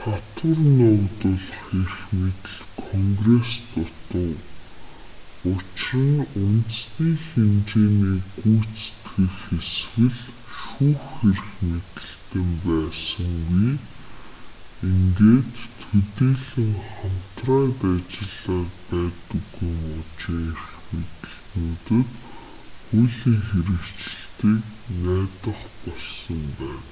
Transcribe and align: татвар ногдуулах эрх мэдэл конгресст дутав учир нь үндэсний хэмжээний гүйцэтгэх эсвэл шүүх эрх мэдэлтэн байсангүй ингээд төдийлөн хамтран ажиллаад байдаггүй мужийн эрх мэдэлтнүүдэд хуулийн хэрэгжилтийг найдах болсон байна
татвар 0.00 0.58
ногдуулах 0.80 1.58
эрх 1.80 1.98
мэдэл 2.20 2.60
конгресст 2.88 3.64
дутав 3.74 4.40
учир 5.52 6.04
нь 6.08 6.28
үндэсний 6.46 7.18
хэмжээний 7.26 8.20
гүйцэтгэх 8.42 9.36
эсвэл 9.58 10.18
шүүх 10.62 11.04
эрх 11.30 11.48
мэдэлтэн 11.68 12.48
байсангүй 12.64 13.72
ингээд 14.88 15.52
төдийлөн 15.82 16.72
хамтран 16.94 17.68
ажиллаад 17.92 18.74
байдаггүй 18.92 19.74
мужийн 19.84 20.08
эрх 20.16 20.64
мэдэлтнүүдэд 20.92 22.10
хуулийн 22.88 23.38
хэрэгжилтийг 23.48 24.64
найдах 25.04 25.60
болсон 25.84 26.40
байна 26.58 26.88